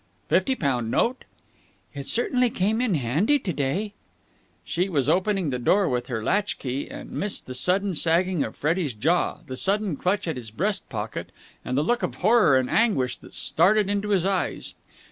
[0.29, 1.25] "Fifty pound note?"
[1.93, 3.93] "It certainly came in handy to day!"
[4.65, 8.55] She was opening the door with her latch key, and missed the sudden sagging of
[8.55, 11.31] Freddie's jaw, the sudden clutch at his breast pocket,
[11.63, 14.73] and the look of horror and anguish that started into his eyes.